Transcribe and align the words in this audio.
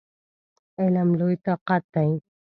علم 0.81 1.09
لوی 1.19 1.35
طاقت 1.45 1.83
دی! 1.93 2.09